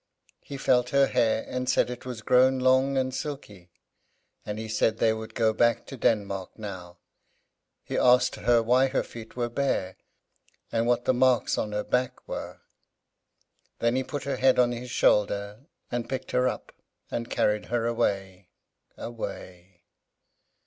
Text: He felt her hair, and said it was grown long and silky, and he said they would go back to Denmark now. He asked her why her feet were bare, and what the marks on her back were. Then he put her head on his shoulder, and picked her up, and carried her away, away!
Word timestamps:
He 0.39 0.57
felt 0.57 0.89
her 0.89 1.05
hair, 1.05 1.45
and 1.47 1.69
said 1.69 1.91
it 1.91 2.07
was 2.07 2.23
grown 2.23 2.57
long 2.57 2.97
and 2.97 3.13
silky, 3.13 3.69
and 4.43 4.57
he 4.57 4.67
said 4.67 4.97
they 4.97 5.13
would 5.13 5.35
go 5.35 5.53
back 5.53 5.85
to 5.85 5.95
Denmark 5.95 6.57
now. 6.57 6.97
He 7.83 7.99
asked 7.99 8.33
her 8.37 8.63
why 8.63 8.87
her 8.87 9.03
feet 9.03 9.35
were 9.35 9.47
bare, 9.47 9.97
and 10.71 10.87
what 10.87 11.05
the 11.05 11.13
marks 11.13 11.55
on 11.55 11.71
her 11.71 11.83
back 11.83 12.27
were. 12.27 12.61
Then 13.77 13.95
he 13.95 14.03
put 14.03 14.23
her 14.23 14.37
head 14.37 14.57
on 14.57 14.71
his 14.71 14.89
shoulder, 14.89 15.67
and 15.91 16.09
picked 16.09 16.31
her 16.31 16.47
up, 16.49 16.71
and 17.11 17.29
carried 17.29 17.65
her 17.67 17.85
away, 17.85 18.49
away! 18.97 19.83